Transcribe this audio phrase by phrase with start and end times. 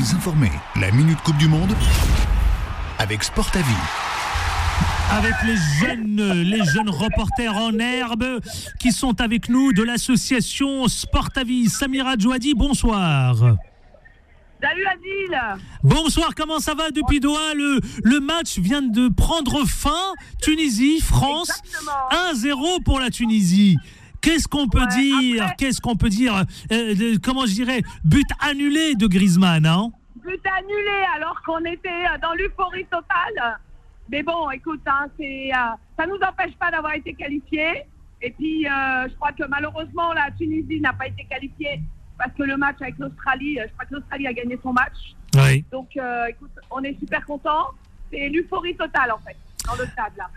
[0.00, 1.74] Informés, la Minute Coupe du Monde
[2.98, 3.64] avec Sport à Vie.
[5.10, 8.40] avec les jeunes, les jeunes reporters en herbe
[8.78, 11.68] qui sont avec nous de l'association Sport à Vie.
[11.68, 13.36] Samira Djouadi, bonsoir.
[14.62, 17.52] Salut Adil Bonsoir, comment ça va depuis Doha?
[17.54, 20.14] Le, le match vient de prendre fin.
[20.40, 22.56] Tunisie, France, Exactement.
[22.78, 23.76] 1-0 pour la Tunisie.
[24.20, 26.34] Qu'est-ce qu'on peut Ouais, dire après- Qu'est-ce qu'on peut dire
[26.72, 31.88] Euh, de- Comment je dirais But annulé de Griezmann, hein But annulé alors qu'on était
[31.88, 33.58] euh, dans l'euphorie totale.
[34.10, 35.58] Mais bon, écoute, hein, c'est, euh,
[35.98, 37.84] ça nous empêche pas d'avoir été qualifiés.
[38.22, 41.80] Et puis, euh, je crois que malheureusement, la Tunisie n'a pas été qualifiée
[42.18, 45.14] parce que le match avec l'Australie, euh, je crois que l'Australie a gagné son match.
[45.36, 45.64] Oui.
[45.72, 47.68] Donc, euh, écoute, on est super contents.
[48.12, 49.36] C'est l'euphorie totale, en fait,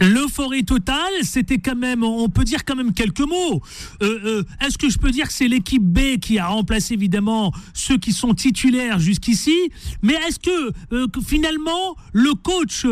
[0.00, 3.60] L'euphorie totale, c'était quand même, on peut dire quand même quelques mots.
[4.02, 7.52] Euh, euh, Est-ce que je peux dire que c'est l'équipe B qui a remplacé évidemment
[7.74, 9.72] ceux qui sont titulaires jusqu'ici
[10.02, 12.86] Mais est-ce que, euh, que finalement le coach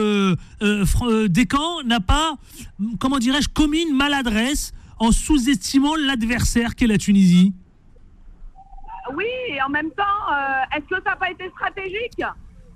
[1.31, 2.35] Descamps n'a pas,
[2.99, 7.55] comment dirais-je, commis une maladresse en sous-estimant l'adversaire qu'est la Tunisie?
[9.15, 10.03] Oui, et en même temps,
[10.77, 12.23] est-ce que ça n'a pas été stratégique?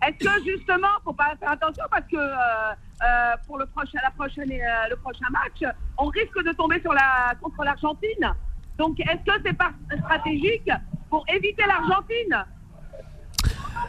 [0.02, 4.10] Est-ce que justement, faut pas faire attention parce que euh, euh, pour le prochain, la
[4.10, 8.34] prochaine, euh, le prochain match, on risque de tomber sur la, contre l'Argentine?
[8.78, 10.70] Donc, est-ce que c'est pas stratégique
[11.08, 12.44] pour éviter l'Argentine?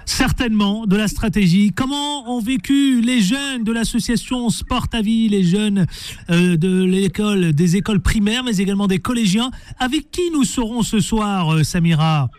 [0.05, 1.71] Certainement, de la stratégie.
[1.71, 5.85] Comment ont vécu les jeunes de l'association Sport à Vie, les jeunes
[6.29, 9.49] euh, de l'école, des écoles primaires, mais également des collégiens?
[9.79, 12.29] Avec qui nous serons ce soir, Samira?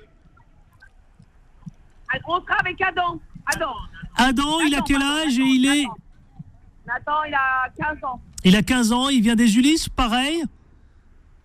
[2.27, 3.19] On sera avec Adam.
[3.47, 3.73] Adam.
[4.17, 5.95] Adam, il a quel âge et Nathan, il est Nathan.
[6.87, 8.21] Nathan, il a 15 ans.
[8.45, 10.43] Il a 15 ans, il vient des Ulysses, pareil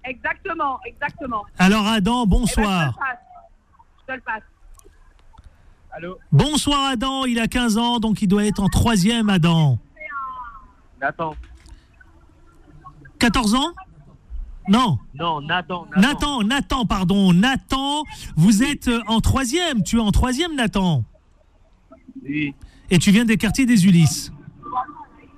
[0.05, 1.44] Exactement, exactement.
[1.58, 2.86] Alors Adam, Eh ben, je te bonsoir.
[2.88, 3.20] le passe.
[4.02, 4.44] Je te le passe.
[5.92, 9.77] Allô Bonsoir Adam, il a 15 ans, donc il doit être en troisième Adam.
[11.02, 11.36] Nathan.
[13.20, 13.73] 14 ans
[14.67, 15.86] Non, Non, Nathan.
[15.98, 18.04] Nathan, Nathan, pardon, Nathan,
[18.36, 21.04] vous êtes en troisième, tu es en troisième Nathan,
[22.30, 22.54] Oui,
[22.92, 24.32] et tu viens des quartiers des Ulysses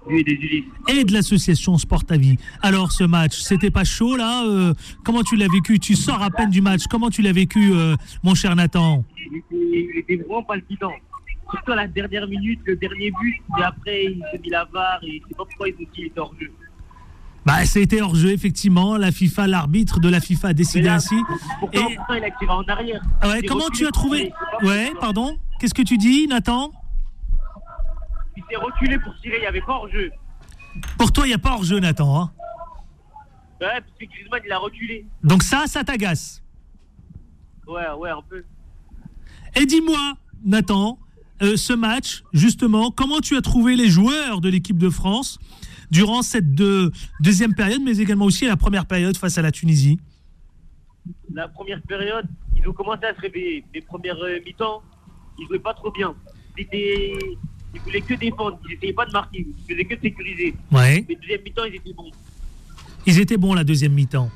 [0.07, 0.65] oui, des Ulysses.
[0.87, 2.37] et de l'association Sport à Vie.
[2.61, 4.73] Alors ce match, c'était pas chaud là euh,
[5.05, 5.79] Comment tu l'as vécu?
[5.79, 9.05] Tu sors à peine du match, comment tu l'as vécu euh, mon cher Nathan?
[9.51, 10.91] Il était, vraiment palpitant.
[11.51, 14.99] Surtout à la dernière minute, le dernier but, et après il s'est mis la barre
[15.03, 16.51] et je sais pas pourquoi ils ont dit qu'il était hors jeu.
[17.45, 21.15] Bah c'était hors jeu effectivement, la FIFA, l'arbitre de la FIFA a décidé là, ainsi.
[21.59, 23.01] Pourtant, Et- pourtant, il a tiré en arrière.
[23.21, 24.31] Ah ouais, comment tu as trouvé
[24.63, 26.71] Ouais, pardon Qu'est-ce que tu dis Nathan?
[28.55, 30.11] Reculé pour tirer, il n'y avait pas hors jeu.
[30.97, 32.21] Pour toi, il n'y a pas hors jeu Nathan.
[32.21, 32.31] hein
[33.59, 35.05] Ouais, parce que Griezmann il a reculé.
[35.23, 36.43] Donc ça, ça t'agace.
[37.67, 38.43] Ouais, ouais, un peu.
[39.55, 40.13] Et dis-moi,
[40.43, 40.97] Nathan,
[41.41, 45.37] euh, ce match, justement, comment tu as trouvé les joueurs de l'équipe de France
[45.91, 49.99] durant cette deux- deuxième période, mais également aussi la première période face à la Tunisie?
[51.33, 53.63] La première période, ils ont commencé à se réveiller.
[53.73, 54.81] Les premières euh, mi-temps,
[55.37, 56.15] ils jouaient pas trop bien.
[56.57, 57.13] C'était...
[57.73, 60.55] Ils voulaient que défendre, ils n'essayaient pas de marquer, ils faisaient que de sécuriser.
[60.71, 61.05] Ouais.
[61.07, 62.11] Mais deuxième mi-temps, ils étaient bons.
[63.05, 64.29] Ils étaient bons la deuxième mi-temps.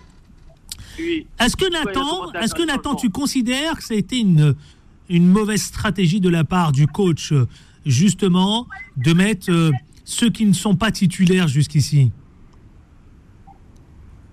[0.98, 1.28] Oui.
[1.40, 4.56] Est-ce que Nathan, est-ce que Nathan, tu considères que ça a été une,
[5.10, 7.48] une mauvaise stratégie de la part du coach, euh,
[7.86, 9.72] justement, de mettre euh,
[10.06, 12.12] ceux qui ne sont pas titulaires jusqu'ici?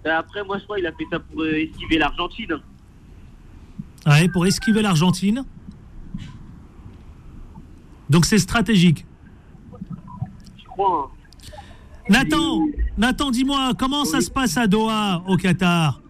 [0.04, 2.60] Et Après, moi, je crois qu'il a fait ça pour euh, esquiver l'Argentine.
[4.06, 5.44] Ouais, pour esquiver l'Argentine.
[8.12, 9.06] Donc c'est stratégique.
[10.59, 11.11] Je crois.
[11.11, 11.53] hein.
[12.11, 12.67] Nathan,
[12.99, 16.03] Nathan, dis-moi, comment ça se passe à Doha, au Qatar?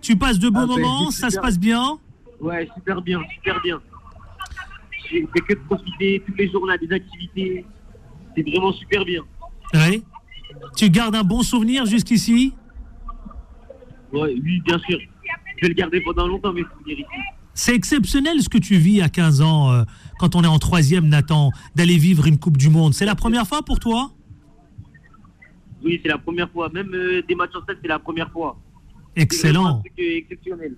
[0.00, 1.98] Tu passes de bons Ah ben, moments, ça se passe bien?
[2.40, 3.80] Ouais, super bien, super bien.
[5.10, 6.22] J'ai que de profiter.
[6.24, 7.66] Tous les jours, on a des activités.
[8.36, 9.22] C'est vraiment super bien.
[9.74, 10.04] Oui.
[10.76, 12.54] Tu gardes un bon souvenir jusqu'ici?
[14.12, 14.98] Ouais, oui, bien sûr.
[15.56, 17.35] Je vais le garder pendant longtemps, mes souvenirs ici.
[17.56, 19.82] C'est exceptionnel ce que tu vis à 15 ans, euh,
[20.18, 22.92] quand on est en troisième, Nathan, d'aller vivre une Coupe du Monde.
[22.94, 24.12] C'est la première fois pour toi?
[25.82, 26.68] Oui, c'est la première fois.
[26.72, 28.58] Même euh, des matchs en stade, c'est la première fois.
[29.16, 29.82] Excellent.
[29.98, 30.74] euh, exceptionnel.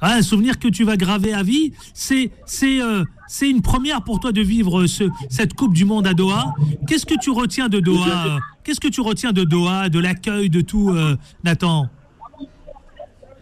[0.00, 1.72] Ah, un souvenir que tu vas graver à vie.
[1.94, 6.06] C'est c'est euh, c'est une première pour toi de vivre ce, cette Coupe du Monde
[6.06, 6.54] à Doha.
[6.86, 8.38] Qu'est-ce que tu retiens de Doha?
[8.64, 10.94] Qu'est-ce que tu retiens de Doha, de l'accueil, de tout,
[11.42, 11.88] Nathan?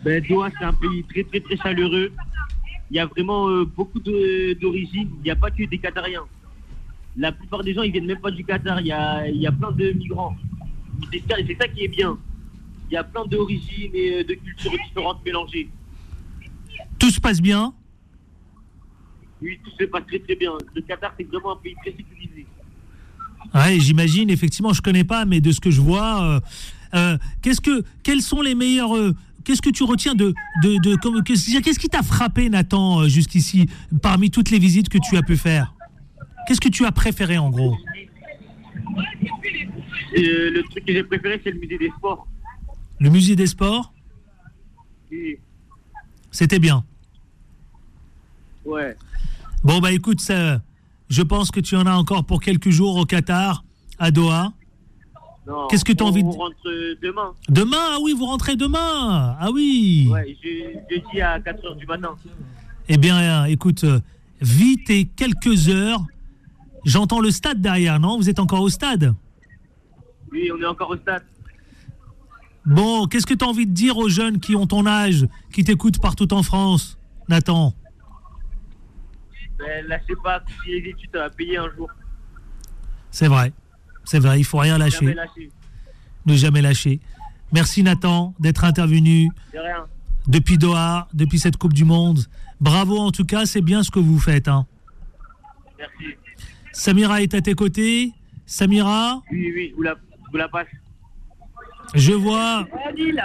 [0.07, 2.13] Ben, Doha, c'est un pays très, très, très chaleureux.
[2.93, 5.11] Il y a vraiment euh, beaucoup d'origines.
[5.17, 6.27] Il n'y a pas que des Qatariens.
[7.17, 8.81] La plupart des gens, ils viennent même pas du Qatar.
[8.81, 10.37] Il y a, il y a plein de migrants.
[11.13, 12.17] C'est ça, ça qui est bien.
[12.89, 15.69] Il y a plein d'origines et euh, de cultures différentes mélangées.
[17.01, 17.75] Tout se passe bien?
[19.43, 20.53] Oui, tout se passe très très bien.
[20.73, 22.47] Le Qatar, c'est vraiment un pays très sécurisé.
[23.55, 26.41] Ouais, j'imagine, effectivement, je connais pas, mais de ce que je vois, euh,
[26.95, 29.15] euh, qu'est-ce que, quels sont les meilleurs, euh,
[29.45, 33.69] qu'est-ce que tu retiens de, de, de qu'est-ce qui t'a frappé, Nathan, jusqu'ici,
[34.03, 35.75] parmi toutes les visites que tu as pu faire?
[36.47, 37.77] Qu'est-ce que tu as préféré, en gros?
[40.15, 42.27] Le truc que j'ai préféré, c'est le musée des sports.
[43.01, 43.93] Le musée des sports,
[45.13, 45.39] Et,
[46.31, 46.85] c'était bien.
[48.65, 48.97] ouais.
[49.65, 50.63] Bon, bah écoute, ça,
[51.09, 53.65] je pense que tu en as encore pour quelques jours au Qatar,
[53.99, 54.53] à Doha.
[55.71, 57.33] Qu'est-ce que t'as on- envie de- On rentre euh, demain.
[57.49, 59.37] Demain, ah oui, vous rentrez demain.
[59.39, 60.09] Ah oui.
[60.11, 62.17] Ouais, je, jeudi à 4h du matin.
[62.89, 64.01] Eh bien, écoute, euh,
[64.41, 66.05] vite et quelques heures.
[66.85, 68.17] J'entends le stade derrière, non?
[68.17, 69.15] Vous êtes encore au stade?
[70.33, 71.23] Oui, on est encore au stade.
[72.65, 75.63] Bon, qu'est-ce que tu as envie de dire aux jeunes qui ont ton âge, qui
[75.63, 76.99] t'écoutent partout en France,
[77.29, 77.73] Nathan?
[79.59, 81.89] Mais lâchez pas, si les études, ça va payer un jour.
[83.11, 83.53] C'est vrai,
[84.05, 85.51] c'est vrai, il faut rien Jamais lâcher,
[86.27, 87.01] ne jamais lâcher.
[87.53, 89.87] Merci Nathan d'être intervenu De rien.
[90.27, 92.21] depuis Doha, depuis cette Coupe du Monde.
[92.61, 94.49] Bravo en tout cas, c'est bien ce que vous faites.
[94.49, 94.67] Hein.
[95.79, 96.17] Merci.
[96.73, 98.13] Samira est à tes côtés.
[98.45, 99.95] Samira, Oui, oui, vous la,
[100.31, 100.67] vous la passe.
[101.95, 102.67] je vois,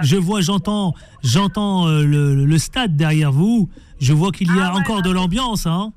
[0.02, 0.94] je vois, j'entends,
[1.24, 3.70] j'entends euh, le, le stade derrière vous.
[4.00, 5.66] Je vois qu'il y a Ah ouais, encore de l'ambiance.
[5.68, 5.92] Hein.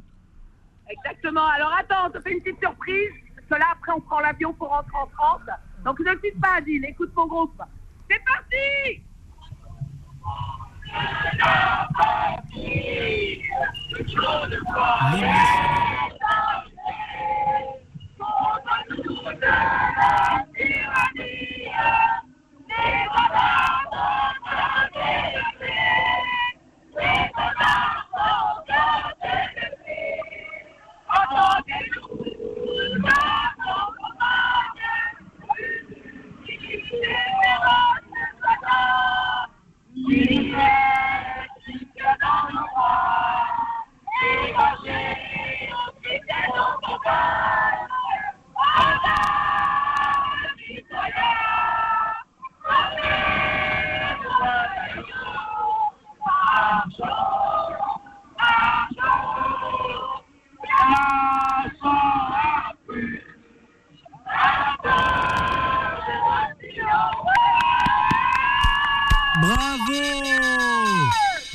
[0.88, 1.46] Exactement.
[1.46, 3.10] Alors attends, on te fait une petite surprise.
[3.50, 5.42] Là, après, on prend l'avion pour rentrer en France.
[5.84, 6.84] Donc ne quitte pas, Adil.
[6.84, 7.62] Écoute mon groupe.
[8.10, 9.02] C'est parti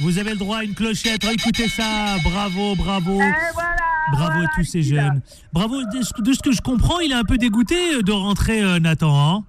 [0.09, 1.23] Vous avez le droit à une clochette.
[1.23, 2.15] Écoutez ça.
[2.23, 3.13] Bravo, bravo.
[3.13, 3.35] Voilà
[4.11, 5.21] Bravo voilà, à tous ces jeunes.
[5.53, 5.83] Bravo.
[5.83, 6.01] De
[6.33, 9.13] ce, que je comprends, il est un peu dégoûté de rentrer, euh, Nathan.
[9.37, 9.43] hein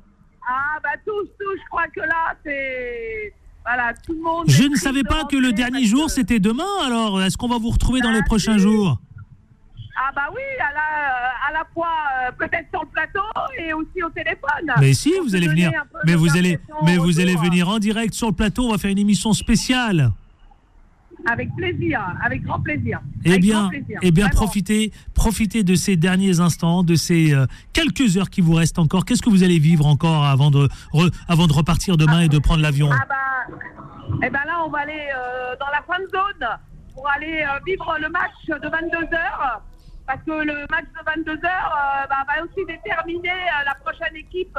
[0.46, 3.32] Ah bah tous, tous, je crois que là, c'est...
[3.64, 4.44] Voilà, tout le monde...
[4.50, 6.68] je ne savais pas que le dernier jour, que- c'était demain.
[6.84, 8.98] Alors, est-ce qu'on va vous retrouver dans les Bah, prochains jours?
[9.96, 11.88] Ah bah oui, à la, à la fois
[12.28, 13.20] euh, peut-être sur le plateau
[13.58, 14.74] et aussi au téléphone.
[14.78, 15.72] Mais si, vous allez venir.
[16.04, 18.66] Mais vous allez, mais vous allez venir en direct sur le plateau.
[18.66, 20.10] On va faire une émission spéciale.
[21.28, 23.00] Avec plaisir, avec grand plaisir.
[23.24, 24.36] Eh bien, plaisir, eh bien, vraiment.
[24.42, 29.04] profitez, profitez de ces derniers instants, de ces euh, quelques heures qui vous restent encore.
[29.04, 32.38] Qu'est-ce que vous allez vivre encore avant de, re- avant de repartir demain et de
[32.38, 32.88] prendre l'avion?
[32.92, 33.54] Ah bah,
[34.22, 36.48] eh ben là, on va aller euh, dans la fan zone
[36.94, 38.32] pour aller euh, vivre le match
[38.62, 39.62] de 22 heures.
[40.06, 43.28] Parce que le match de 22 heures euh, bah, va aussi déterminer
[43.64, 44.56] la prochaine équipe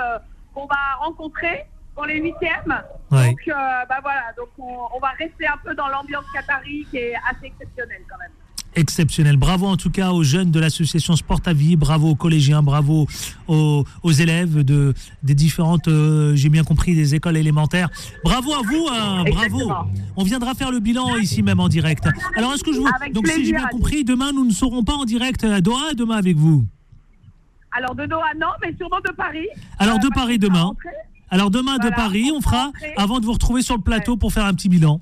[0.53, 1.65] qu'on va rencontrer
[2.01, 2.81] pour les huitièmes.
[3.11, 3.27] Ouais.
[3.29, 3.53] Donc, euh,
[3.87, 7.45] bah voilà, donc on, on va rester un peu dans l'ambiance qatari qui est assez
[7.45, 8.31] exceptionnelle quand même.
[8.73, 9.37] Exceptionnel.
[9.37, 13.05] Bravo en tout cas aux jeunes de l'association Sport à Vie, bravo aux collégiens, bravo
[13.47, 17.89] aux, aux élèves de, des différentes, euh, j'ai bien compris, des écoles élémentaires.
[18.23, 19.71] Bravo à vous, hein, bravo.
[20.15, 22.07] On viendra faire le bilan ici même en direct.
[22.35, 22.87] Alors est-ce que je vous...
[22.95, 25.93] Avec Donc si j'ai bien compris, demain nous ne serons pas en direct à Doha,
[25.93, 26.65] demain avec vous.
[27.73, 29.47] Alors de Doha, non, mais sûrement de Paris.
[29.79, 30.73] Alors, de parce Paris demain.
[31.31, 34.45] Alors demain de Paris, on fera, avant de vous retrouver sur le plateau pour faire
[34.45, 35.01] un petit bilan.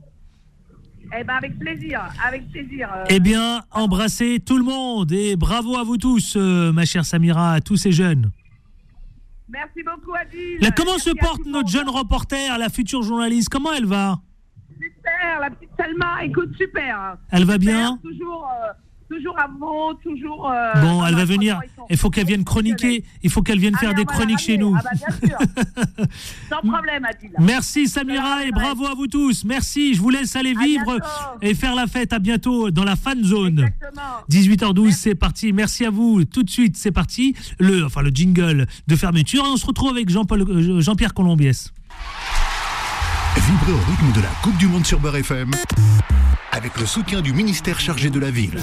[1.20, 2.88] Eh ben avec plaisir, avec plaisir.
[2.96, 7.04] euh, Eh bien, embrassez tout le monde et bravo à vous tous, euh, ma chère
[7.04, 8.32] Samira, à tous ces jeunes.
[9.50, 10.60] Merci beaucoup, Adil.
[10.62, 11.68] Là, comment Merci se porte notre monde.
[11.68, 13.50] jeune reporter, la future journaliste?
[13.50, 14.20] Comment elle va?
[14.80, 17.18] Super, la petite Salma, écoute, super.
[17.32, 17.98] Elle va bien?
[18.04, 18.72] Toujours, euh,
[19.10, 20.50] toujours à fond, toujours.
[20.50, 21.60] euh, Bon, elle ah va venir.
[21.89, 23.04] Il faut qu'elle vienne chroniquer.
[23.24, 24.75] Il faut qu'elle vienne Ah, faire des chroniques chez nous.
[24.78, 25.38] Ah bah, bien sûr.
[26.50, 27.32] Sans problème, Adil.
[27.39, 29.44] Merci Samira et bravo à vous tous.
[29.46, 29.94] Merci.
[29.94, 30.98] Je vous laisse aller vivre
[31.42, 32.13] et faire la fête.
[32.13, 33.60] À bientôt dans la fan zone.
[33.60, 34.72] Exactement.
[34.72, 35.54] 18h12, c'est parti.
[35.54, 36.24] Merci à vous.
[36.25, 37.36] Tout de suite, c'est parti.
[37.60, 39.46] Le, enfin, le jingle de fermeture.
[39.46, 41.72] Et on se retrouve avec Jean-Paul, euh, Jean-Pierre Colombiès.
[43.36, 45.51] Vibrez au rythme de la Coupe du Monde sur Beurre FM
[46.51, 48.60] avec le soutien du ministère chargé de la ville.